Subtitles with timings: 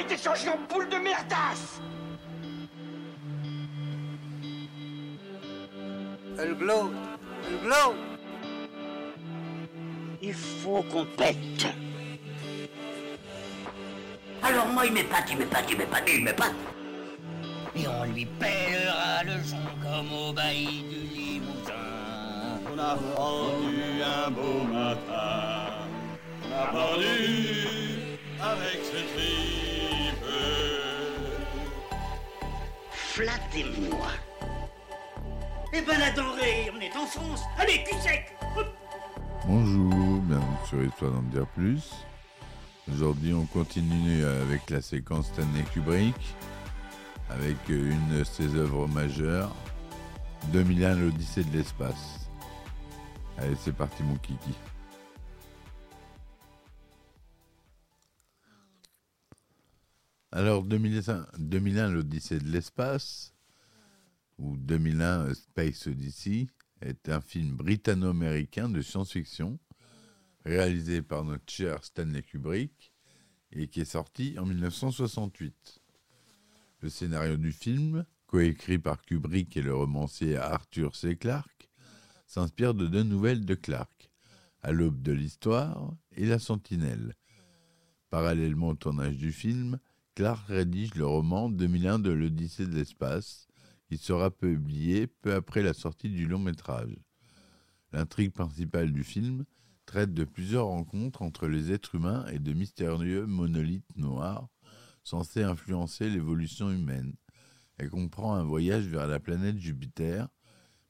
[0.00, 1.80] a été changé en boule de merdasse
[6.38, 6.90] Elle glow
[7.46, 7.94] Elle glow
[10.22, 11.66] Il faut qu'on pète.
[14.42, 16.54] Alors moi, il m'épate, il m'épate, il m'épate, il m'épate.
[17.76, 21.72] Et on lui pèlera le son comme au bailli du Limousin.
[22.72, 25.88] On a rendu un beau matin.
[26.44, 29.49] On a rendu avec ce tripe.
[33.20, 34.08] Flattez-moi.
[35.74, 37.42] Eh ben la denrée, on est en France.
[37.58, 38.34] Allez, cul sec.
[39.46, 41.90] Bonjour, bienvenue sur Histoire d'en dire plus.
[42.90, 46.14] Aujourd'hui, on continue avec la séquence Stanley Kubrick,
[47.28, 49.54] avec une de ses œuvres majeures,
[50.54, 52.30] 2001, l'Odyssée de l'espace.
[53.36, 54.54] Allez, c'est parti, mon kiki.
[60.32, 63.34] Alors, 2001, 2001 l'Odyssée de l'espace,
[64.38, 66.46] ou 2001 A Space Odyssey,
[66.80, 69.58] est un film britanno-américain de science-fiction
[70.44, 72.92] réalisé par notre cher Stanley Kubrick
[73.50, 75.80] et qui est sorti en 1968.
[76.82, 81.16] Le scénario du film, coécrit par Kubrick et le romancier Arthur C.
[81.16, 81.68] Clarke,
[82.28, 84.12] s'inspire de deux nouvelles de Clarke,
[84.62, 87.16] À l'aube de l'histoire et La Sentinelle.
[88.10, 89.80] Parallèlement au tournage du film,
[90.14, 93.46] Clarke rédige le roman 2001 de l'Odyssée de l'espace,
[93.86, 96.96] qui sera publié peu après la sortie du long métrage.
[97.92, 99.44] L'intrigue principale du film
[99.86, 104.48] traite de plusieurs rencontres entre les êtres humains et de mystérieux monolithes noirs
[105.02, 107.14] censés influencer l'évolution humaine.
[107.78, 110.28] Elle comprend un voyage vers la planète Jupiter,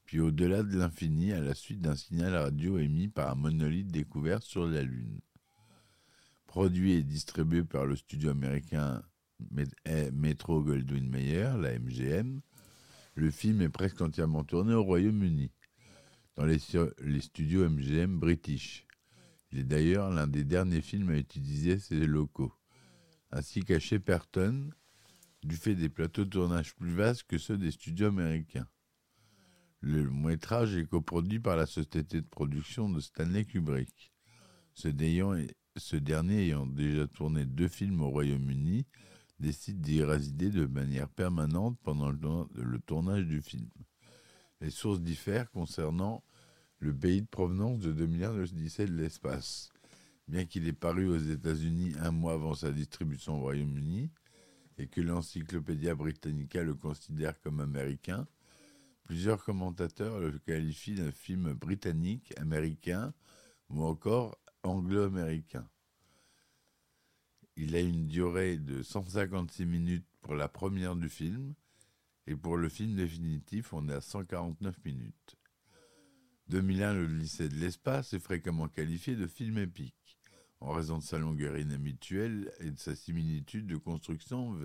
[0.04, 4.42] puis au-delà de l'infini à la suite d'un signal radio émis par un monolithe découvert
[4.42, 5.20] sur la Lune.
[6.46, 9.02] Produit et distribué par le studio américain
[10.12, 12.40] Metro Goldwyn Mayer, la MGM,
[13.14, 15.52] le film est presque entièrement tourné au Royaume-Uni,
[16.36, 16.58] dans les,
[17.20, 18.86] studios MGM british.
[19.52, 22.54] Il est d'ailleurs l'un des derniers films à utiliser ces locaux,
[23.30, 24.70] ainsi qu'à Shepperton,
[25.42, 28.68] du fait des plateaux de tournage plus vastes que ceux des studios américains.
[29.80, 34.12] Le métrage est coproduit par la société de production de Stanley Kubrick,
[34.74, 38.86] ce dernier ayant déjà tourné deux films au Royaume-Uni
[39.40, 43.68] décide d'y résider de manière permanente pendant le tournage du film.
[44.60, 46.22] Les sources diffèrent concernant
[46.78, 49.70] le pays de provenance de 2001 de l'Odyssée de l'espace.
[50.28, 54.10] Bien qu'il ait paru aux États-Unis un mois avant sa distribution au Royaume-Uni
[54.78, 58.26] et que l'Encyclopédia Britannica le considère comme américain,
[59.04, 63.12] plusieurs commentateurs le qualifient d'un film britannique, américain
[63.68, 65.68] ou encore anglo-américain.
[67.62, 71.52] Il a une durée de 156 minutes pour la première du film,
[72.26, 75.36] et pour le film définitif, on est à 149 minutes.
[76.48, 80.18] 2001, le lycée de l'espace est fréquemment qualifié de film épique,
[80.60, 84.58] en raison de sa longueur inhabituelle et de sa similitude de construction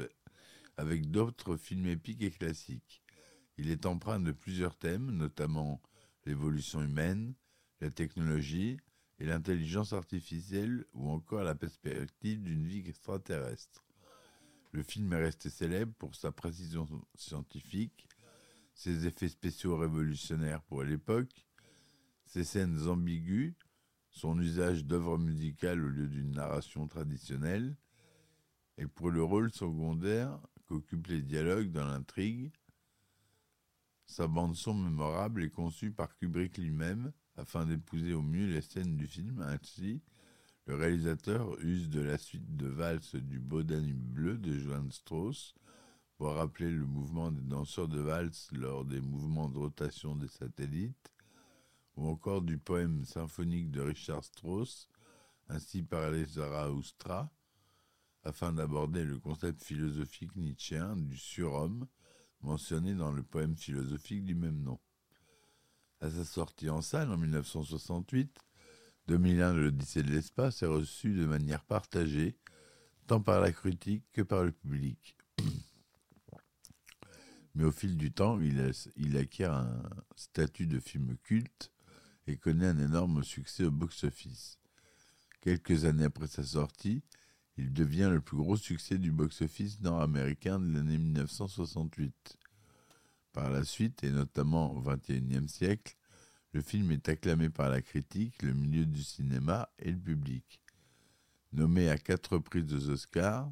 [0.78, 3.04] avec d'autres films épiques et classiques.
[3.58, 5.82] Il est empreint de plusieurs thèmes, notamment
[6.26, 7.34] l'évolution humaine,
[7.82, 8.78] la technologie,
[9.20, 13.86] et l'intelligence artificielle ou encore la perspective d'une vie extraterrestre.
[14.72, 18.08] Le film est resté célèbre pour sa précision scientifique,
[18.74, 21.46] ses effets spéciaux révolutionnaires pour l'époque,
[22.26, 23.54] ses scènes ambiguës,
[24.10, 27.78] son usage d'œuvres musicales au lieu d'une narration traditionnelle,
[28.78, 32.52] et pour le rôle secondaire qu'occupent les dialogues dans l'intrigue.
[34.08, 39.08] Sa bande-son mémorable est conçue par Kubrick lui-même, afin d'épouser au mieux les scènes du
[39.08, 39.42] film.
[39.42, 40.02] Ainsi,
[40.68, 45.54] le réalisateur use de la suite de valse du Beau bleu de Johann Strauss
[46.18, 51.12] pour rappeler le mouvement des danseurs de valse lors des mouvements de rotation des satellites,
[51.98, 54.88] ou encore du poème symphonique de Richard Strauss,
[55.50, 57.30] ainsi par les Zarathustra,
[58.24, 61.86] afin d'aborder le concept philosophique nietzschéen du surhomme
[62.42, 64.80] mentionné dans le poème philosophique du même nom.
[66.06, 68.38] À sa sortie en salle en 1968,
[69.08, 72.38] 2001 de l'Odyssée de l'espace est reçu de manière partagée,
[73.08, 75.18] tant par la critique que par le public.
[77.56, 79.82] Mais au fil du temps, il, il acquiert un
[80.16, 81.72] statut de film culte
[82.28, 84.60] et connaît un énorme succès au box-office.
[85.42, 87.02] Quelques années après sa sortie,
[87.58, 92.38] il devient le plus gros succès du box-office nord-américain de l'année 1968.
[93.36, 95.98] Par la suite, et notamment au XXIe siècle,
[96.54, 100.62] le film est acclamé par la critique, le milieu du cinéma et le public.
[101.52, 103.52] Nommé à quatre reprises aux Oscars,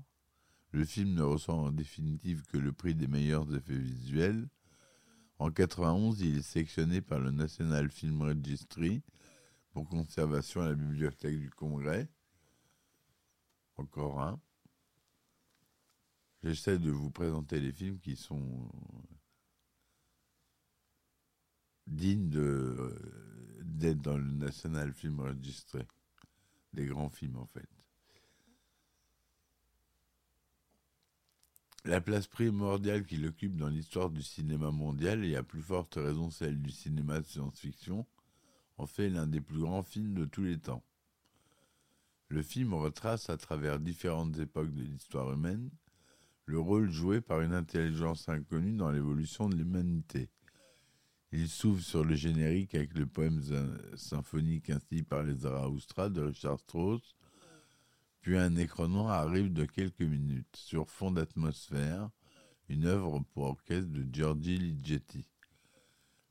[0.71, 4.47] Le film ne reçoit en définitive que le prix des meilleurs effets visuels.
[5.37, 9.03] En 91, il est sélectionné par le National Film Registry
[9.71, 12.07] pour conservation à la bibliothèque du Congrès.
[13.75, 14.39] Encore un.
[16.41, 18.71] J'essaie de vous présenter les films qui sont
[21.87, 22.93] dignes de,
[23.63, 25.85] d'être dans le National Film Registry.
[26.73, 27.67] Des grands films, en fait.
[31.85, 36.29] La place primordiale qu'il occupe dans l'histoire du cinéma mondial, et à plus forte raison
[36.29, 38.05] celle du cinéma de science-fiction,
[38.77, 40.83] en fait l'un des plus grands films de tous les temps.
[42.29, 45.69] Le film retrace à travers différentes époques de l'histoire humaine
[46.45, 50.29] le rôle joué par une intelligence inconnue dans l'évolution de l'humanité.
[51.35, 53.41] Il s'ouvre sur le générique avec le poème
[53.95, 57.15] symphonique ainsi par les Zarathustra de Richard Strauss,
[58.21, 62.11] puis un écran noir arrive de quelques minutes sur fond d'atmosphère,
[62.69, 65.27] une œuvre pour orchestre de Giorgi Ligeti.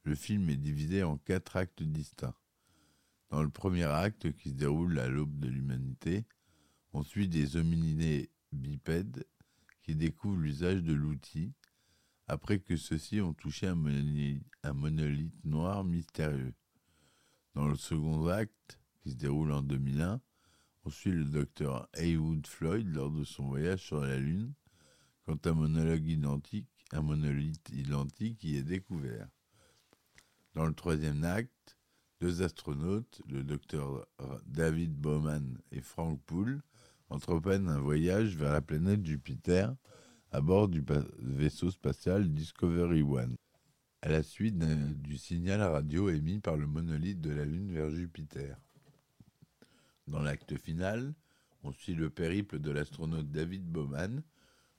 [0.05, 2.37] Le film est divisé en quatre actes distincts.
[3.31, 6.27] Dans le premier acte, qui se déroule à l'aube de l'humanité,
[6.93, 9.25] on suit des hominidés bipèdes
[9.83, 11.53] qui découvrent l'usage de l'outil
[12.33, 16.55] après que ceux-ci ont touché un monolithe, noir mystérieux.
[17.55, 20.19] Dans le second acte, qui se déroule en 2001,
[20.87, 24.55] on suit le docteur Heywood Floyd lors de son voyage sur la Lune,
[25.27, 29.29] quand un monologue identique, un monolithe identique y est découvert.
[30.55, 31.77] Dans le troisième acte,
[32.23, 34.07] deux astronautes, le docteur
[34.47, 36.63] David Bowman et Frank Poole,
[37.11, 39.77] entreprennent un voyage vers la planète Jupiter
[40.33, 40.83] à bord du
[41.19, 43.37] vaisseau spatial Discovery One,
[44.01, 48.57] à la suite du signal radio émis par le monolithe de la Lune vers Jupiter.
[50.07, 51.13] Dans l'acte final,
[51.63, 54.23] on suit le périple de l'astronaute David Bowman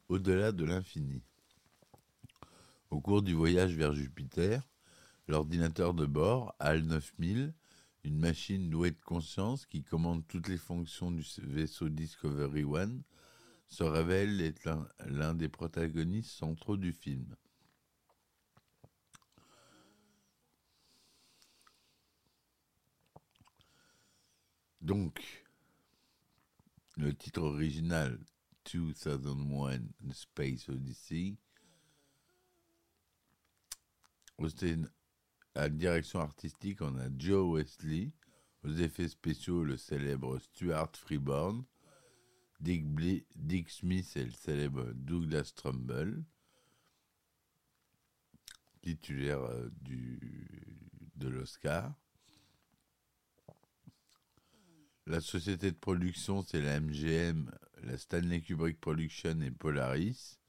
[0.10, 1.22] au-delà de l'infini.
[2.90, 4.68] Au cours du voyage vers Jupiter,
[5.28, 7.54] l'ordinateur de bord, HAL 9000,
[8.04, 13.04] une machine douée de conscience qui commande toutes les fonctions du vaisseau Discovery One,
[13.68, 17.36] se révèle être l'un des protagonistes centraux du film.
[24.82, 25.46] Donc,
[26.98, 28.20] le titre original
[28.66, 29.80] 2001
[30.12, 31.38] Space Odyssey,
[35.56, 38.12] à direction artistique, on a Joe Wesley,
[38.64, 41.64] aux effets spéciaux, le célèbre Stuart Freeborn,
[42.64, 46.24] Dick, Smith et le célèbre Douglas Trumbull,
[48.82, 49.70] titulaire euh,
[51.16, 51.94] de l'Oscar.
[55.06, 57.52] La société de production, c'est la MGM,
[57.84, 60.40] la Stanley Kubrick Production et Polaris.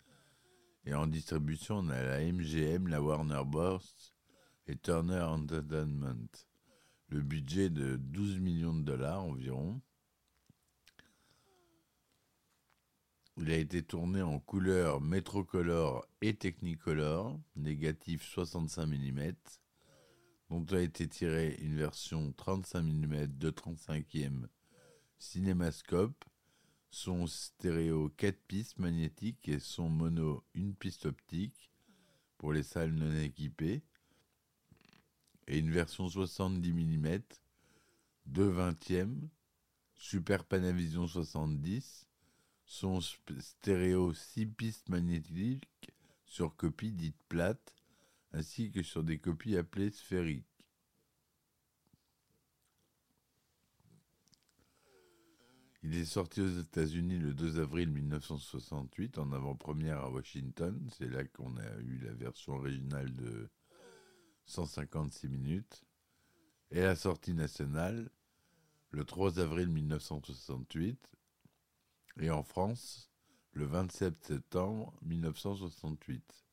[0.87, 3.81] Et en distribution, on a la MGM, la Warner Bros.
[4.69, 6.29] et Turner Entertainment.
[7.09, 9.81] Le budget de 12 millions de dollars environ.
[13.37, 19.33] Il a été tourné en couleur Metrocolor et Technicolor, négatif 65 mm,
[20.51, 24.47] dont a été tirée une version 35 mm de 35e
[25.19, 26.25] cinémascope,
[26.91, 31.73] son stéréo 4 pistes magnétiques et son mono une piste optique
[32.39, 33.83] pour les salles non équipées,
[35.49, 37.19] et une version 70 mm
[38.27, 39.29] de 20e,
[39.97, 42.07] Super Panavision 70,
[42.75, 45.93] son stéréo 6 pistes magnétiques
[46.27, 47.73] sur copie dite plate,
[48.33, 50.45] ainsi que sur des copies appelées sphériques.
[55.85, 60.91] Il est sorti aux États-Unis le 2 avril 1968 en avant-première à Washington.
[60.91, 63.49] C'est là qu'on a eu la version originale de
[64.47, 65.85] 156 minutes.
[66.73, 68.11] Et la sortie nationale
[68.91, 71.15] le 3 avril 1968
[72.21, 73.11] et en France
[73.53, 76.45] le 27 septembre 1968.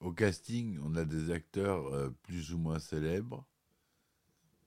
[0.00, 3.46] Au casting, on a des acteurs euh, plus ou moins célèbres.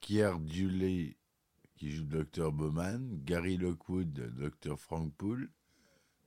[0.01, 1.17] Kier Duley,
[1.75, 2.51] qui joue Dr.
[2.51, 4.77] Bowman, Gary Lockwood, Dr.
[4.77, 5.49] Frank Poole,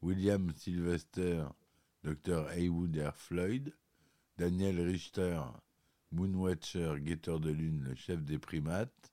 [0.00, 1.44] William Sylvester,
[2.02, 2.48] Dr.
[2.50, 3.74] Haywood Air Floyd,
[4.38, 5.42] Daniel Richter,
[6.10, 9.11] Moonwatcher, guetteur de lune, le chef des primates,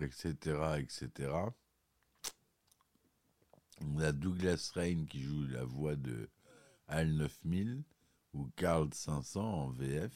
[0.00, 1.32] etc., etc.
[3.82, 6.28] On a Douglas Rain qui joue la voix de
[6.88, 7.82] HAL 9000
[8.34, 10.12] ou Carl 500 en VF.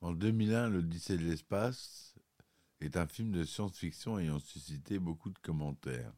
[0.00, 2.14] En 2001, L'Odyssée de l'espace
[2.80, 6.12] est un film de science-fiction ayant suscité beaucoup de commentaires.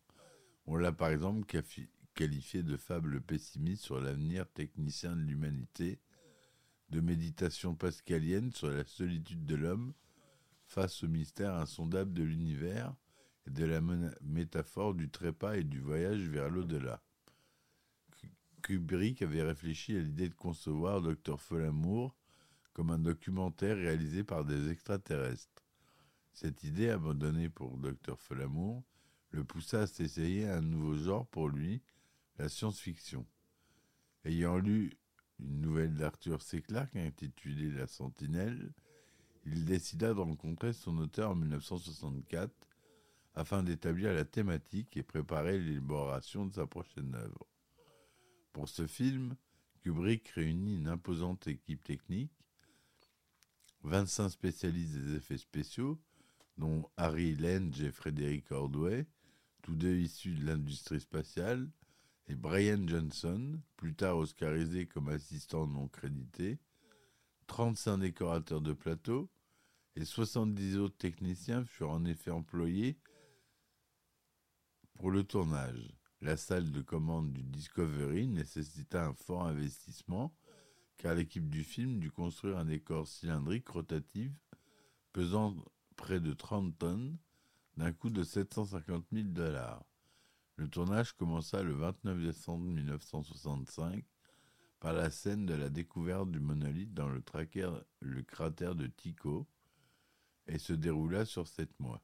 [0.66, 1.46] On l'a par exemple
[2.14, 6.00] qualifié de fable pessimiste sur l'avenir technicien de l'humanité,
[6.90, 9.92] de méditation pascalienne sur la solitude de l'homme
[10.66, 12.94] face au mystère insondable de l'univers
[13.46, 13.80] et de la
[14.22, 17.02] métaphore du trépas et du voyage vers l'au-delà.
[18.62, 22.14] Kubrick avait réfléchi à l'idée de concevoir Dr Folamour
[22.72, 25.64] comme un documentaire réalisé par des extraterrestres.
[26.32, 28.84] Cette idée, abandonnée pour Dr Folamour,
[29.30, 31.82] le poussa à s'essayer un nouveau genre pour lui,
[32.38, 33.26] la science-fiction.
[34.24, 34.96] Ayant lu
[35.40, 36.62] une nouvelle d'Arthur C.
[36.62, 38.72] Clarke intitulée La Sentinelle,
[39.46, 42.52] il décida de rencontrer son auteur en 1964
[43.34, 47.46] afin d'établir la thématique et préparer l'élaboration de sa prochaine œuvre.
[48.52, 49.36] Pour ce film,
[49.82, 52.32] Kubrick réunit une imposante équipe technique,
[53.84, 56.00] 25 spécialistes des effets spéciaux,
[56.56, 59.06] dont Harry Lenge et Frédéric Ordway,
[59.62, 61.70] tous deux issus de l'industrie spatiale,
[62.28, 66.58] et Brian Johnson, plus tard oscarisé comme assistant non crédité,
[67.46, 69.30] 35 décorateurs de plateau
[69.96, 72.98] et 70 autres techniciens furent en effet employés
[74.94, 75.94] pour le tournage.
[76.20, 80.34] La salle de commande du Discovery nécessita un fort investissement
[80.98, 84.32] car l'équipe du film dut construire un décor cylindrique rotatif
[85.12, 85.56] pesant
[85.96, 87.16] près de 30 tonnes
[87.76, 89.87] d'un coût de 750 000 dollars.
[90.58, 94.04] Le tournage commença le 29 décembre 1965
[94.80, 97.22] par la scène de la découverte du monolithe dans le,
[98.00, 99.46] le cratère de Tycho
[100.48, 102.02] et se déroula sur sept mois.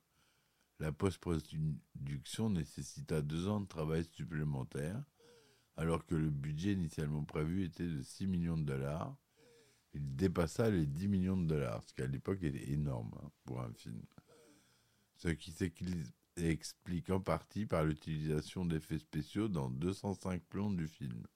[0.78, 5.02] La post-production nécessita deux ans de travail supplémentaires,
[5.76, 9.16] alors que le budget initialement prévu était de 6 millions de dollars.
[9.94, 13.60] Il dépassa les 10 millions de dollars, ce qui à l'époque était énorme hein, pour
[13.60, 14.00] un film.
[15.16, 15.50] Ce qui
[16.36, 21.26] s'explique en partie par l'utilisation d'effets spéciaux dans 205 plans du film,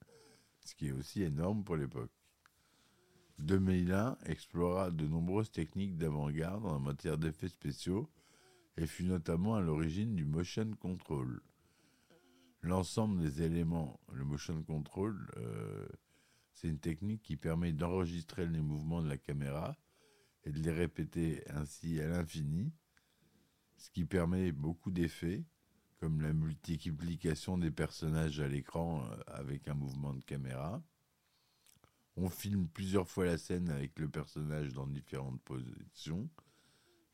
[0.65, 2.11] ce qui est aussi énorme pour l'époque.
[3.39, 8.11] 2001 explora de nombreuses techniques d'avant-garde en matière d'effets spéciaux
[8.77, 11.41] et fut notamment à l'origine du motion control.
[12.63, 15.87] L'ensemble des éléments, le motion control, euh,
[16.53, 19.77] c'est une technique qui permet d'enregistrer les mouvements de la caméra
[20.45, 22.73] et de les répéter ainsi à l'infini,
[23.79, 25.45] ce qui permet beaucoup d'effets,
[25.99, 30.83] comme la multiplication des personnages à l'écran euh, avec un mouvement de caméra.
[32.17, 36.29] On filme plusieurs fois la scène avec le personnage dans différentes positions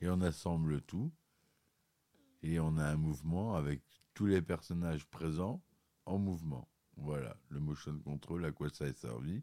[0.01, 1.13] et on assemble tout.
[2.43, 3.83] Et on a un mouvement avec
[4.15, 5.63] tous les personnages présents
[6.07, 6.69] en mouvement.
[6.97, 9.43] Voilà, le motion control, à quoi ça a servi.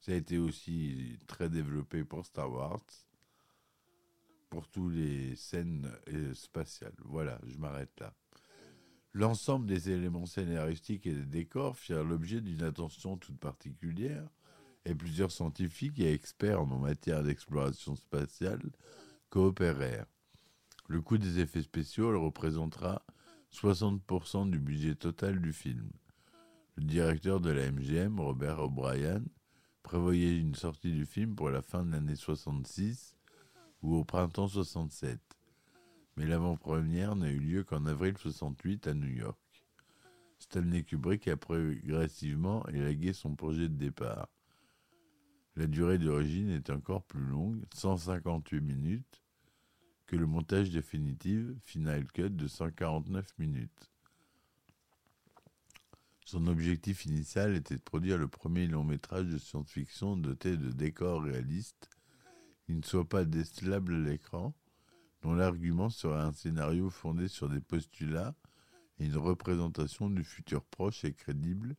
[0.00, 2.84] Ça a été aussi très développé pour Star Wars,
[4.50, 6.94] pour toutes les scènes euh, spatiales.
[7.04, 8.14] Voilà, je m'arrête là.
[9.14, 14.28] L'ensemble des éléments scénaristiques et des décors firent l'objet d'une attention toute particulière
[14.84, 18.62] et plusieurs scientifiques et experts en matière d'exploration spatiale
[19.30, 20.06] coopérèrent.
[20.88, 23.04] Le coût des effets spéciaux représentera
[23.52, 25.90] 60% du budget total du film.
[26.76, 29.22] Le directeur de la MGM, Robert O'Brien,
[29.82, 33.17] prévoyait une sortie du film pour la fin de l'année 66
[33.82, 35.20] ou au printemps 67.
[36.16, 39.38] Mais l'avant-première n'a eu lieu qu'en avril 68 à New York.
[40.38, 44.28] Stanley Kubrick a progressivement élagué son projet de départ.
[45.56, 49.22] La durée d'origine est encore plus longue, 158 minutes,
[50.06, 53.90] que le montage définitif Final Cut de 149 minutes.
[56.24, 61.22] Son objectif initial était de produire le premier long métrage de science-fiction doté de décors
[61.22, 61.88] réalistes
[62.68, 64.54] qui ne soient pas décelables à l'écran,
[65.22, 68.34] dont l'argument serait un scénario fondé sur des postulats
[68.98, 71.76] et une représentation du futur proche et crédible,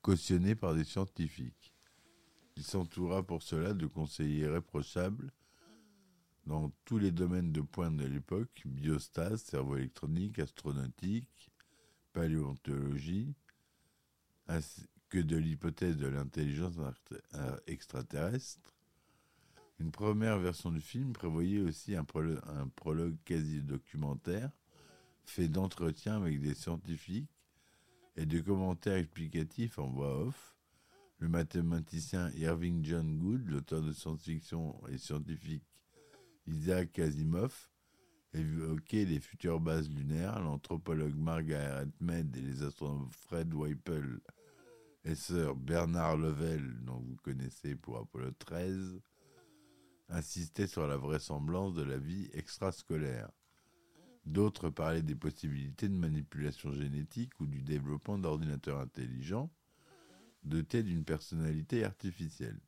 [0.00, 1.74] cautionné par des scientifiques.
[2.56, 5.32] Il s'entoura pour cela de conseillers irréprochables
[6.46, 11.50] dans tous les domaines de pointe de l'époque, biostase, cerveau électronique, astronautique,
[12.14, 13.34] paléontologie,
[14.48, 16.78] ainsi que de l'hypothèse de l'intelligence
[17.34, 18.71] euh, extraterrestre.
[19.78, 24.50] Une première version du film prévoyait aussi un, prologue quasi documentaire
[25.24, 27.30] fait d'entretiens avec des scientifiques
[28.16, 30.56] et de commentaires explicatifs en voix off.
[31.18, 35.64] Le mathématicien Irving John Good, l'auteur de science-fiction et scientifique
[36.46, 37.68] Isaac Asimov,
[38.34, 44.20] évoquait les futures bases lunaires, l'anthropologue Margaret Mead et les astronomes Fred Whipple
[45.04, 49.00] et Sir Bernard Lovell, dont vous connaissez pour Apollo 13,
[50.12, 53.30] insistaient sur la vraisemblance de la vie extrascolaire.
[54.24, 59.50] D'autres parlaient des possibilités de manipulation génétique ou du développement d'ordinateurs intelligents
[60.44, 62.58] dotés d'une personnalité artificielle.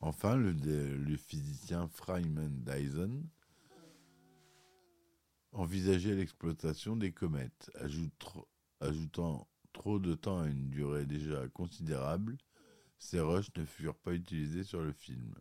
[0.00, 3.24] Enfin, le, physicien Freeman Dyson
[5.52, 7.70] envisageait l'exploitation des comètes,
[8.80, 12.36] ajoutant trop de temps à une durée déjà considérable.
[12.98, 15.34] Ces rushs ne furent pas utilisés sur le film.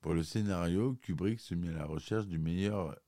[0.00, 2.98] Pour le scénario, Kubrick se mit à la recherche du meilleur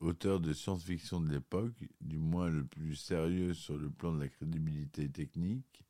[0.00, 4.28] auteur de science-fiction de l'époque, du moins le plus sérieux sur le plan de la
[4.28, 5.84] crédibilité technique.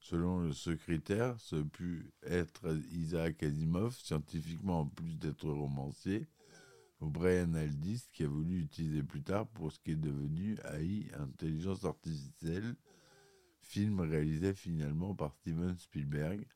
[0.00, 6.26] Selon ce critère, ce put être Isaac Asimov, scientifiquement en plus d'être romancier,
[7.00, 11.08] ou Brian Aldiss, qui a voulu utiliser plus tard pour ce qui est devenu AI,
[11.14, 12.74] Intelligence Artificielle,
[13.62, 16.46] film réalisé finalement par Steven Spielberg,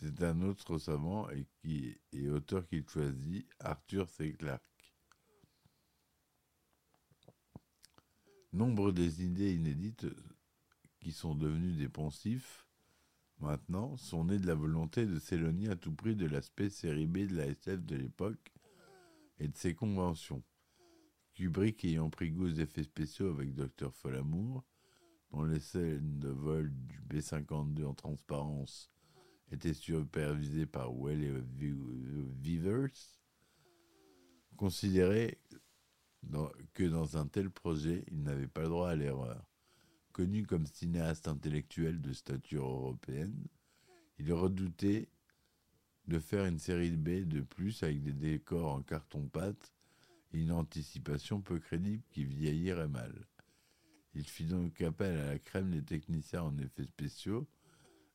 [0.00, 4.32] C'est un autre savant et, auteur qu'il choisit, Arthur C.
[4.32, 4.62] Clarke.
[8.54, 10.06] Nombre des idées inédites
[11.00, 11.90] qui sont devenues des
[13.40, 17.26] maintenant, sont nées de la volonté de s'éloigner à tout prix de l'aspect série B
[17.26, 18.52] de la SF de l'époque
[19.38, 20.42] et de ses conventions.
[21.40, 23.90] Kubrick ayant pris goût aux effets spéciaux avec Dr.
[23.94, 24.62] Folamour,
[25.30, 28.90] dont les scènes de vol du B-52 en transparence
[29.50, 31.42] était supervisé par Well
[32.42, 32.90] Vivers,
[34.58, 35.38] considérait
[36.74, 39.42] que dans un tel projet, il n'avait pas le droit à l'erreur.
[40.12, 43.46] Connu comme cinéaste intellectuel de stature européenne,
[44.18, 45.08] il redoutait
[46.06, 49.79] de faire une série B de plus avec des décors en carton-pâte et
[50.32, 53.26] une anticipation peu crédible qui vieillirait mal.
[54.14, 57.48] Il fit donc appel à la crème des techniciens en effets spéciaux,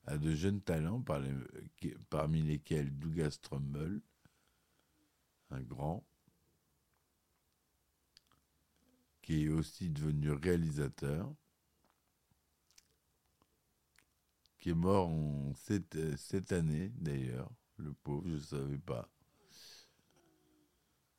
[0.06, 1.02] à de jeunes talents,
[2.10, 4.00] parmi lesquels Douglas Trumbull,
[5.50, 6.04] un grand,
[9.22, 11.34] qui est aussi devenu réalisateur,
[14.58, 15.10] qui est mort
[15.56, 19.08] cette, cette année d'ailleurs, le pauvre, je ne savais pas.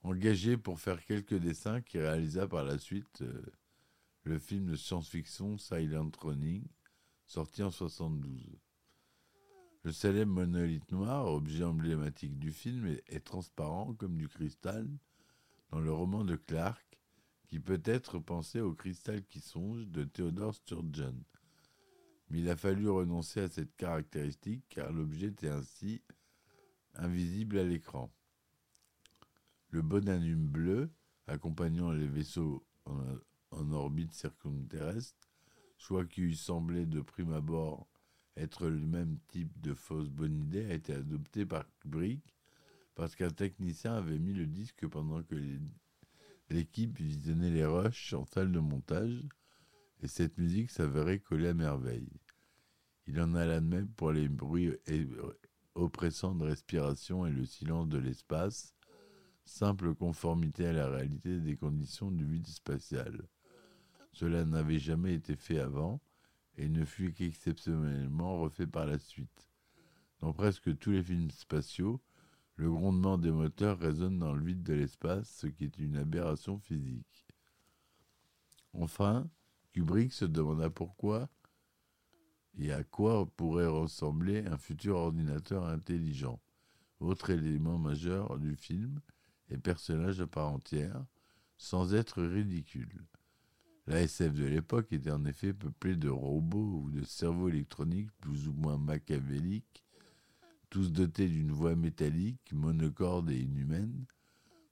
[0.08, 3.42] Engagé pour faire quelques dessins qui réalisa par la suite euh,
[4.24, 6.64] le film de science-fiction Silent Running,
[7.26, 8.58] sorti en 72.
[9.84, 14.88] Le célèbre monolithe noir, objet emblématique du film, est, transparent comme du cristal
[15.72, 17.02] dans le roman de Clark,
[17.50, 21.22] qui peut être pensé au cristal qui songe de Theodore Sturgeon.
[22.30, 26.02] Mais il a fallu renoncer à cette caractéristique car l'objet était ainsi
[26.96, 28.10] invisible à l'écran.
[29.78, 30.90] Le bonanime bleu,
[31.28, 35.30] accompagnant les vaisseaux en, orbite circumterrestre,
[35.78, 37.88] soit qui eût semblé de prime abord
[38.36, 42.24] être le même type de fausse bonne idée a été adopté par Kubrick
[42.96, 45.36] parce qu'un technicien avait mis le disque pendant que
[46.50, 49.24] l'équipe visionnait les rushs en salle de montage
[50.02, 52.10] et cette musique s'avérait coller à merveille.
[53.06, 54.76] Il en alla de même pour les bruits
[55.76, 58.74] oppressants de respiration et le silence de l'espace,
[59.48, 63.28] simple conformité à la réalité des conditions du vide spatial.
[64.14, 66.02] Cela n'avait jamais été fait avant,
[66.58, 69.50] et ne fut qu'exceptionnellement refait par la suite.
[70.20, 72.02] Dans presque tous les films spatiaux,
[72.56, 76.58] le grondement des moteurs résonne dans le vide de l'espace, ce qui est une aberration
[76.58, 77.28] physique.
[78.74, 79.30] Enfin,
[79.72, 81.30] Kubrick se demanda pourquoi
[82.60, 86.42] et à quoi pourrait ressembler un futur ordinateur intelligent,
[87.00, 89.00] autre élément majeur du film
[89.50, 91.06] et personnage à part entière,
[91.58, 93.06] sans être ridicule.
[93.88, 98.48] La SF de l'époque était en effet peuplée de robots ou de cerveaux électroniques plus
[98.50, 99.86] ou moins machiavéliques,
[100.70, 104.06] tous dotés d'une voix métallique, monocorde et inhumaine,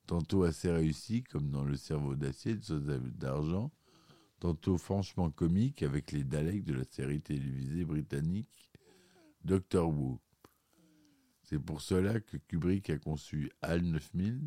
[0.06, 3.72] tantôt assez réussis comme dans le cerveau d'acier de d'argent,
[4.40, 8.70] tantôt franchement comiques avec les Daleks de la série télévisée britannique
[9.46, 10.20] Doctor Who.
[11.44, 14.42] C'est pour cela que Kubrick a conçu HAL 9000,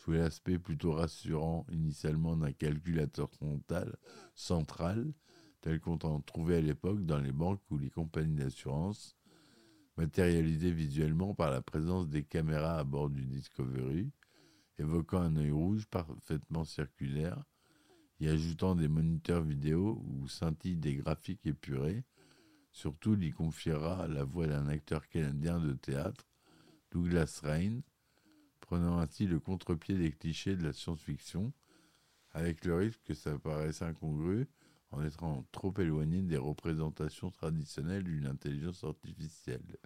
[0.00, 3.96] sous l'aspect plutôt rassurant initialement d'un calculateur frontal
[4.34, 5.12] central,
[5.60, 9.14] tel qu'on en trouvait à l'époque dans les banques ou les compagnies d'assurance,
[9.98, 14.10] matérialisé visuellement par la présence des caméras à bord du Discovery,
[14.78, 17.44] évoquant un œil rouge parfaitement circulaire,
[18.20, 22.04] y ajoutant des moniteurs vidéo où scintillent des graphiques épurés.
[22.72, 26.26] Surtout, y confiera la voix d'un acteur canadien de théâtre,
[26.90, 27.80] Douglas Rain,
[28.70, 31.52] prenant ainsi le contre-pied des clichés de la science-fiction,
[32.30, 34.46] avec le risque que ça paraisse incongru
[34.92, 39.76] en étant trop éloigné des représentations traditionnelles d'une intelligence artificielle.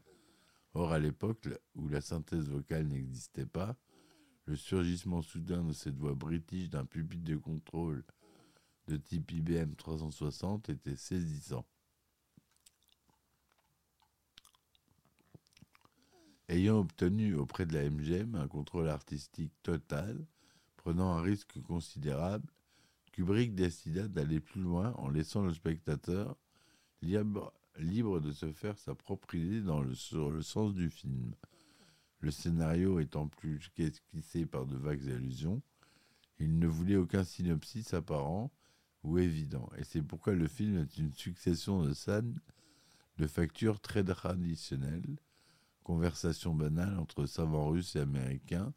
[0.75, 3.75] Or, à l'époque où la synthèse vocale n'existait pas,
[4.45, 8.05] le surgissement soudain de cette voix british d'un pupitre de contrôle
[8.87, 11.65] de type IBM 360 était saisissant.
[16.49, 20.27] Ayant obtenu auprès de la MGM un contrôle artistique total,
[20.77, 22.47] prenant un risque considérable,
[23.13, 26.37] Kubrick décida d'aller plus loin en laissant le spectateur
[27.01, 27.53] libre,
[28.21, 31.35] de se faire sa propre idée dans sur le sens du film.
[32.21, 35.63] Le scénario étant plus qu'esquissé par de vagues allusions,
[36.39, 38.51] il ne voulait aucun synopsis apparent
[39.03, 42.39] ou évident, et c'est pourquoi le film est une succession de scènes
[43.19, 45.19] de factures très traditionnelles,
[45.85, 48.73] conversations banales entre savants russes et américains,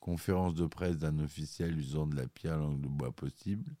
[0.00, 3.76] conférence de presse d'un officiel usant de la pire langue de bois possible,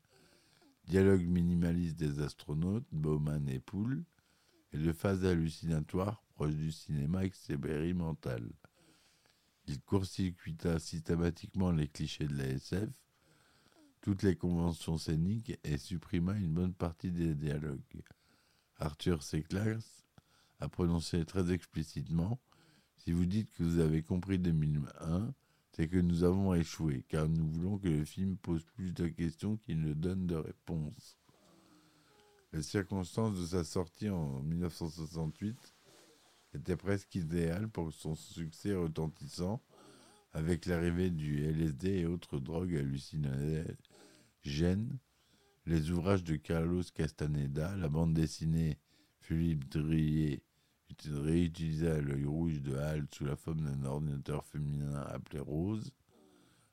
[0.84, 4.04] dialogue minimaliste des astronautes, Bowman et Poole,
[4.72, 8.52] et de phases hallucinatoires proches du cinéma expérimental.
[9.68, 12.90] Il court-circuita systématiquement les clichés de la SF,
[14.00, 18.02] toutes les conventions scéniques et supprima une bonne partie des dialogues.
[18.78, 19.20] Arthur.
[19.48, 19.82] Clarke
[20.60, 22.40] a prononcé très explicitement
[22.96, 25.32] Si vous dites que vous avez compris 2001,
[25.72, 29.56] c'est que nous avons échoué, car nous voulons que le film pose plus de questions
[29.58, 31.18] qu'il ne donne de réponses.
[32.52, 35.74] Les circonstances de sa sortie en 1968
[36.54, 39.62] étaient presque idéales pour son succès retentissant
[40.32, 43.76] avec l'arrivée du LSD et autres drogues hallucinogènes,
[45.66, 48.78] les ouvrages de Carlos Castaneda, la bande dessinée
[49.20, 50.42] Philippe Drillet
[51.08, 55.92] réutilisa l'œil rouge de Hal sous la forme d'un ordinateur féminin appelé Rose,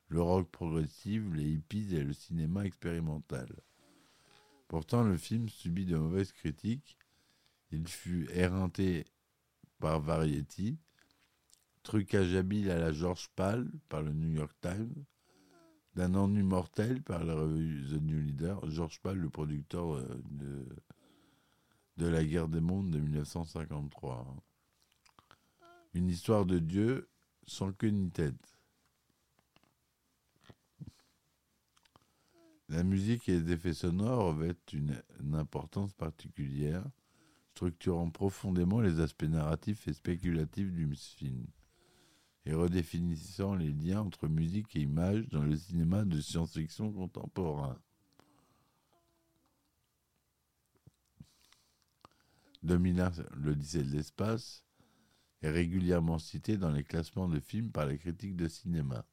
[0.08, 3.48] le rock progressif, les hippies et le cinéma expérimental.
[4.68, 6.96] Pourtant, le film subit de mauvaises critiques.
[7.70, 9.04] Il fut éreinté
[9.78, 10.78] par Variety,
[11.82, 15.04] trucage habile à la George Pal par le New York Times,
[15.94, 20.66] d'un ennui mortel par la revue The New Leader, George Pal, le producteur euh, de
[21.96, 24.36] de la guerre des mondes de 1953.
[25.94, 27.08] Une histoire de Dieu
[27.46, 28.58] sans queue ni tête.
[32.68, 36.84] La musique et les effets sonores revêtent une, une, importance particulière,
[37.52, 41.46] structurant profondément les aspects narratifs et spéculatifs du film,
[42.46, 47.78] et redéfinissant les liens entre musique et image dans le cinéma de science-fiction contemporain.
[52.64, 54.64] 2001, l'Odyssée de l'espace,
[55.42, 59.04] est régulièrement cité dans les classements de films par les critiques de cinéma.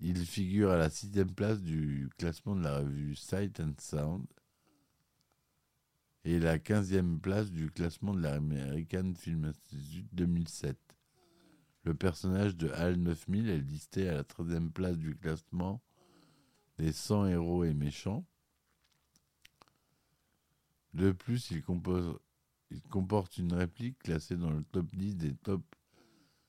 [0.00, 4.26] Il figure à la sixième place du classement de la revue Sight and Sound
[6.24, 10.78] et la quinzième place du classement de l'American Film Institute 2007.
[11.84, 15.82] Le personnage de HAL 9000 est listé à la treizième place du classement
[16.78, 18.24] des 100 héros et méchants
[20.94, 21.62] de plus, il,
[22.90, 25.62] comporte une réplique classée dans le top 10 des top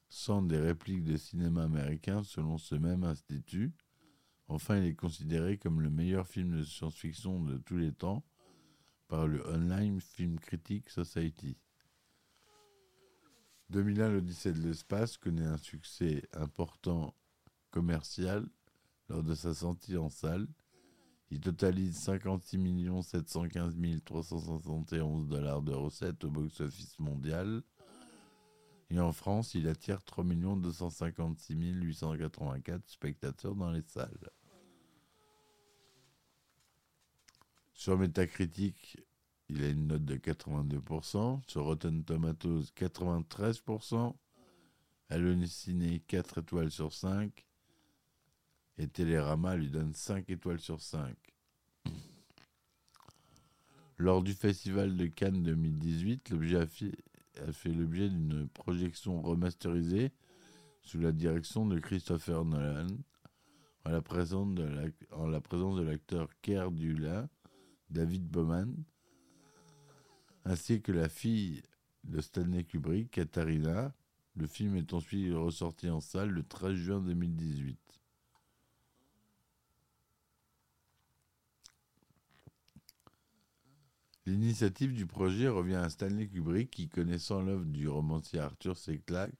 [0.10, 3.71] 100 des répliques de cinéma américain selon ce même institut.
[4.47, 8.25] Enfin, il est considéré comme le meilleur film de science-fiction de tous les temps
[9.08, 11.58] par le Online Film Critic Society.
[13.69, 17.15] 2001, l'Odyssée de l'espace connaît un succès important
[17.69, 18.49] commercial
[19.08, 20.47] lors de sa sortie en salle
[21.32, 22.60] il totalise 56
[23.04, 27.63] 715 371 dollars de recettes au box-office mondial.
[28.89, 34.30] Et en France, il attire 3 256 884 spectateurs dans les salles.
[37.74, 38.98] Sur Metacritic,
[39.48, 41.41] il a une note de 82%.
[41.48, 44.13] Sur Rotten Tomatoes, 93%.
[45.46, 47.46] Ciné, 4 étoiles sur 5
[48.77, 51.15] et Télérama lui donne 5 étoiles sur 5.
[53.97, 60.12] Lors du Festival de Cannes 2018, l'objet a, fait l'objet d'une projection remasterisée
[60.81, 62.88] sous la direction de Christopher Nolan,
[63.86, 67.29] en la présence de l'acteur Kerr Dula,
[67.89, 68.73] David Bowman,
[70.45, 71.62] ainsi que la fille
[72.03, 73.93] de Stanley Kubrick, Katharina.
[74.36, 77.77] Le film est ensuite ressorti en salle le 13 juin 2018.
[84.27, 89.01] L'initiative du projet revient à Stanley Kubrick qui, connaissant l'œuvre du romancier Arthur C.
[89.03, 89.34] Clarke,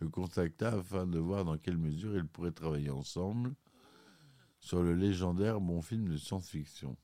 [0.00, 3.54] le contacta afin de voir dans quelle mesure ils pourraient travailler ensemble
[4.58, 6.96] sur le légendaire bon film de science-fiction.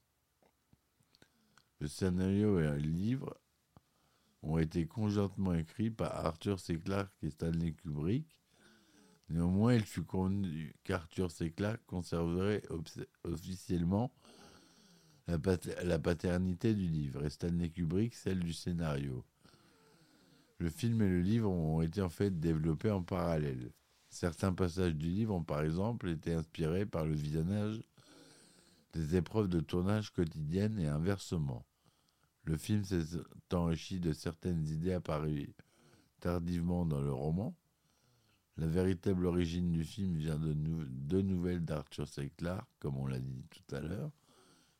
[1.78, 3.38] Le scénario et un livre
[4.42, 6.80] ont été conjointement écrits par Arthur C.
[6.80, 8.36] Clarke et Stanley Kubrick.
[9.28, 11.52] Néanmoins, il fut convenu qu'Arthur C.
[11.52, 12.62] Clarke conserverait
[13.24, 14.12] officiellement
[15.28, 19.24] la, paternité du livre et Stanley Kubrick celle du scénario.
[20.58, 23.72] Le film et le livre ont été en fait développés en parallèle.
[24.08, 27.80] Certains passages du livre ont par exemple été inspirés par le visionnage
[28.92, 31.66] des épreuves de tournage quotidiennes et inversement.
[32.44, 33.04] Le film s'est
[33.52, 35.52] enrichi de certaines idées apparues
[36.20, 37.54] tardivement dans le roman.
[38.56, 42.32] La véritable origine du film vient de deux nouvelles d'Arthur C.
[42.38, 44.10] Clarke, comme on l'a dit tout à l'heure,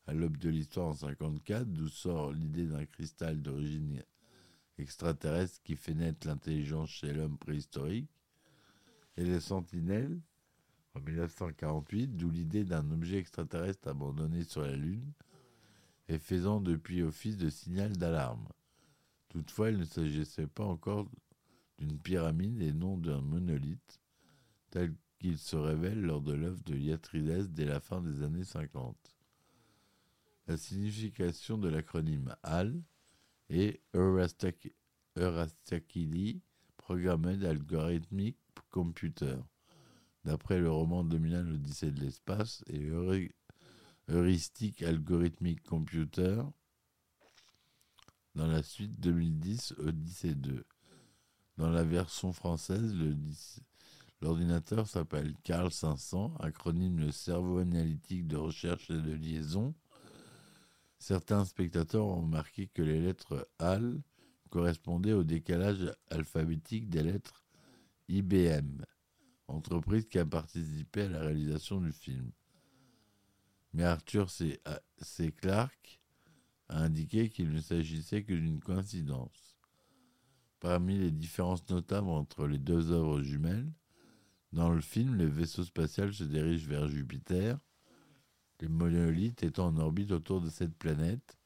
[0.07, 4.03] à l'aube de l'histoire en 54, d'où sort l'idée d'un cristal d'origine
[4.79, 8.11] extraterrestre qui fait naître l'intelligence chez l'homme préhistorique,
[9.17, 10.21] et les sentinelles
[10.95, 15.13] en 1948, d'où l'idée d'un objet extraterrestre abandonné sur la Lune
[16.09, 18.47] et faisant depuis office de signal d'alarme.
[19.29, 21.11] Toutefois, il ne s'agissait pas encore
[21.79, 24.01] d'une pyramide et non d'un monolithe,
[24.71, 29.16] tel qu'il se révèle lors de l'œuvre de Yatrides dès la fin des années 50.
[30.49, 32.81] La signification de l'acronyme HAL
[33.49, 33.81] est
[35.17, 36.41] Eurastakili
[36.77, 38.37] Programmed Algorithmic
[38.71, 39.39] Computer,
[40.25, 42.89] d'après le roman dominant l'Odyssée de l'espace, et
[44.09, 46.43] Heuristic Algorithmic Computer,
[48.37, 50.65] dans la suite 2010 Odyssée 2.
[51.57, 52.95] Dans la version française,
[54.21, 59.75] l'ordinateur s'appelle Carl 500, acronyme le cerveau analytique de recherche et de liaison.
[60.99, 64.03] Certains spectateurs ont remarqué que les lettres AL
[64.51, 67.45] correspondaient au décalage alphabétique des lettres
[68.09, 68.83] IBM,
[69.49, 72.31] entreprise qui a participé à la réalisation du film.
[73.73, 74.61] Mais Arthur C.
[75.37, 76.01] Clarke
[76.69, 79.59] a indiqué qu'il ne s'agissait que d'une coïncidence.
[80.61, 83.71] Parmi les différences notables entre les deux œuvres jumelles,
[84.53, 87.59] dans le film, le vaisseau spatial se dirige vers Jupiter,
[88.61, 91.37] les monolithes étant en orbite autour de cette planète,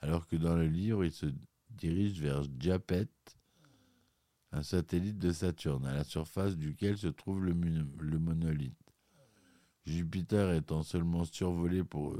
[0.00, 1.26] alors que dans le livre, il se
[1.70, 3.08] dirige vers Japet,
[4.52, 8.76] un satellite de Saturne, à la surface duquel se trouve le, monolithe.
[9.86, 12.16] Jupiter étant seulement survolé pour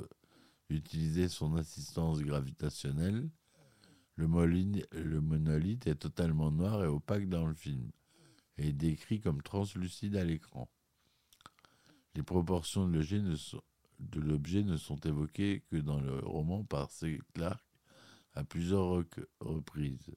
[0.71, 3.29] utiliser son assistance gravitationnelle,
[4.17, 7.91] le, monolithe est totalement noir et opaque dans le film
[8.59, 10.69] et est décrit comme translucide à l'écran.
[12.15, 13.63] Les proportions de l'objet ne, sont
[15.07, 17.21] évoquées que dans le roman par C.
[17.35, 17.65] Clarke
[18.35, 19.05] à plusieurs
[19.41, 20.15] reprises.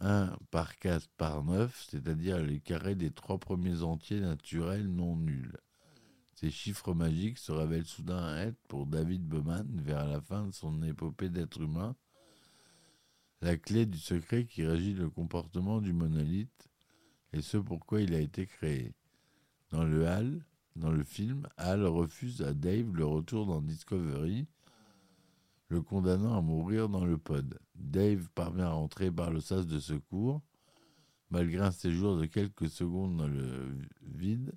[0.00, 5.56] 1 par 4 par 9, c'est-à-dire les carrés des trois premiers entiers naturels non nuls.
[6.34, 10.82] Ces chiffres magiques se révèlent soudain être, pour David Bowman, vers la fin de son
[10.82, 11.94] épopée d'être humain,
[13.42, 16.68] la clé du secret qui régit le comportement du monolithe
[17.32, 18.94] et ce pourquoi il a été créé.
[19.70, 20.44] Dans le Hall,
[20.76, 24.46] dans le film, Hal refuse à Dave le retour dans Discovery,
[25.68, 27.58] le condamnant à mourir dans le pod.
[27.74, 30.42] Dave parvient à rentrer par le sas de secours,
[31.30, 34.52] malgré un séjour de quelques secondes dans le vide,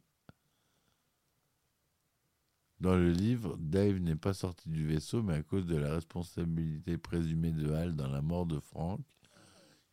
[2.81, 6.97] dans le livre, Dave n'est pas sorti du vaisseau, mais à cause de la responsabilité
[6.97, 8.99] présumée de Hal dans la mort de Frank,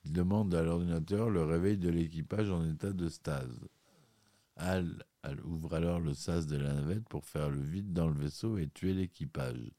[0.05, 3.61] il demande à l'ordinateur le réveil de l'équipage en état de stase.
[4.57, 5.05] Hal,
[5.45, 8.69] ouvre alors le sas de la navette pour faire le vide dans le vaisseau et
[8.69, 9.73] tuer l'équipage.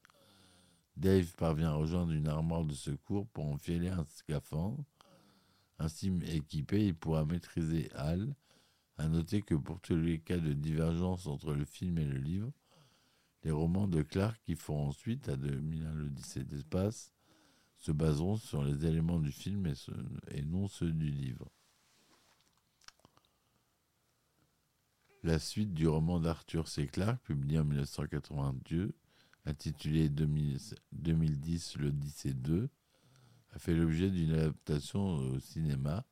[0.96, 4.84] Dave parvient à rejoindre une armoire de secours pour enfiler un scaphandre.
[5.78, 8.34] Ainsi équipé, il pourra maîtriser Hal.
[8.96, 12.52] À noter que pour tous les cas de divergence entre le film et le livre,
[13.42, 17.12] les romans de Clark qui font ensuite, à 2001 l'Odyssée d'espace,
[17.78, 19.66] se baseront sur les éléments du film
[20.30, 21.50] et, non ceux du livre.
[25.24, 26.86] La suite du roman d'Arthur C.
[26.86, 28.94] Clarke, publié en 1982,
[29.46, 32.68] intitulé 2010 l'Odyssée 2,
[33.54, 36.04] a fait l'objet d'une adaptation au cinéma.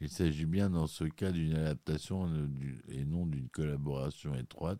[0.00, 2.32] Il s'agit bien dans ce cas d'une adaptation
[2.86, 4.78] et non d'une collaboration étroite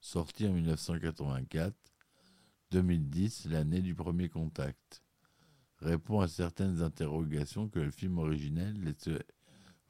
[0.00, 1.76] sorti en 1984,
[2.72, 5.04] 2010, l'année du premier contact,
[5.76, 9.24] répond à certaines interrogations que le film originel laissait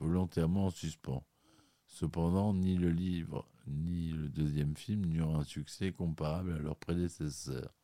[0.00, 1.24] volontairement en suspens.
[1.98, 7.74] Cependant, ni le livre ni le deuxième film n'eurent un succès comparable à leur prédécesseur.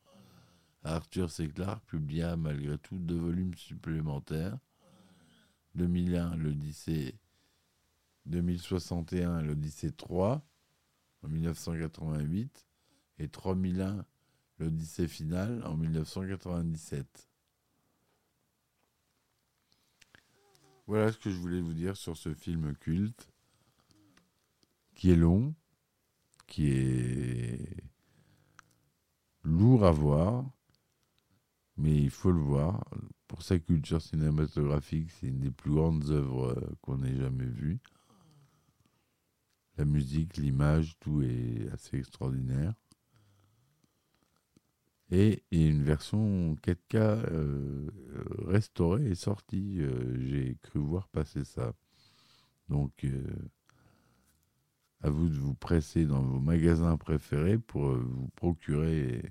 [0.85, 1.49] Arthur C.
[1.49, 4.57] Clarke publia malgré tout deux volumes supplémentaires,
[5.73, 7.19] 2001, l'Odyssée
[8.27, 10.41] 2061, l'Odyssée 3
[11.23, 12.65] en 1988
[13.19, 14.05] et 3001,
[14.59, 17.27] l'Odyssée finale en 1997.
[20.87, 23.34] Voilà ce que je voulais vous dire sur ce film culte
[24.95, 25.53] qui est long,
[26.47, 27.83] qui est
[29.43, 30.45] lourd à voir,
[31.77, 32.83] mais il faut le voir.
[33.27, 37.79] Pour sa culture cinématographique, c'est une des plus grandes œuvres euh, qu'on ait jamais vues.
[39.77, 42.73] La musique, l'image, tout est assez extraordinaire.
[45.11, 47.89] Et une version 4K euh,
[48.47, 49.81] restaurée et sortie.
[49.81, 51.73] Euh, J'ai cru voir passer ça.
[52.69, 53.05] Donc,
[55.05, 59.21] à vous de vous presser dans vos magasins préférés pour euh, vous procurer.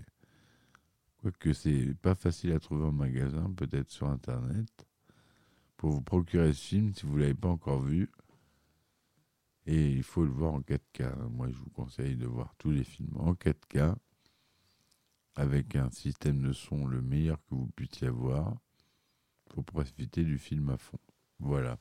[1.21, 4.69] Quoique c'est pas facile à trouver en magasin, peut-être sur internet.
[5.77, 8.09] Pour vous procurer ce film si vous ne l'avez pas encore vu.
[9.67, 11.29] Et il faut le voir en 4K.
[11.31, 13.97] Moi, je vous conseille de voir tous les films en 4K
[15.35, 18.55] avec un système de son le meilleur que vous puissiez avoir
[19.47, 21.01] pour profiter du film à fond.
[21.41, 21.79] Voilà.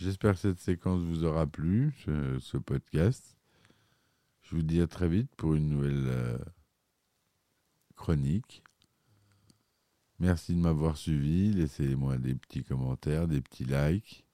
[0.00, 3.36] J'espère que cette séquence vous aura plu, ce, podcast.
[4.42, 6.38] Je vous dis à très vite pour une nouvelle euh,
[7.96, 8.62] chronique.
[10.20, 11.52] Merci de m'avoir suivi.
[11.52, 14.24] Laissez-moi des petits commentaires, des petits likes.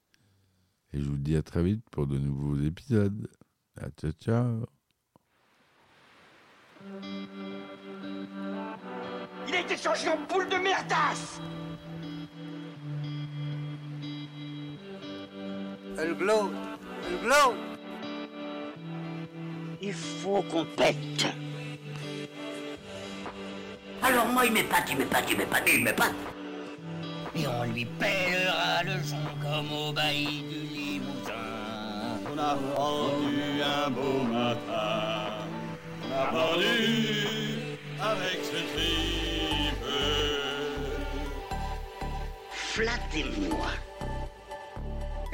[0.93, 3.27] Et je vous dis à très vite pour de nouveaux épisodes.
[3.75, 4.65] À ciao, ciao.
[9.47, 11.41] Il a été changé en boule de merdasse
[15.95, 16.51] glow,
[17.07, 17.53] elle glow.
[19.81, 21.27] Il faut qu'on pète.
[24.01, 26.13] Alors moi il m'épate, il m'épate, il m'épate, il m'épate.
[27.35, 31.33] Et on lui pèlera le son comme au bailli du Limousin.
[32.31, 35.47] On a vendu un beau matin.
[36.03, 37.57] On a vendu
[37.99, 39.85] avec ce tripe.
[42.51, 43.67] Flattez-moi.